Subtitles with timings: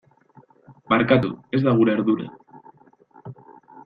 [0.93, 2.25] Barkatu, ez da gure ardura.